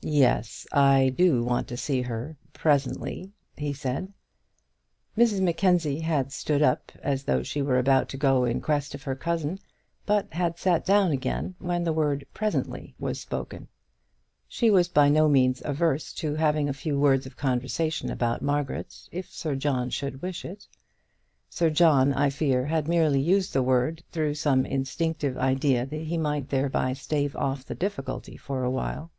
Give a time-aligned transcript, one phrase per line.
[0.00, 4.10] "Yes, I do want to see her presently," he said.
[5.18, 9.02] Mrs Mackenzie had stood up as though she were about to go in quest of
[9.02, 9.58] her cousin,
[10.06, 13.66] but had sat down again when the word presently was spoken.
[14.46, 19.08] She was by no means averse to having a few words of conversation about Margaret,
[19.10, 20.66] if Sir John should wish it.
[21.50, 26.16] Sir John, I fear, had merely used the word through some instinctive idea that he
[26.16, 29.10] might thereby stave off the difficulty for a while.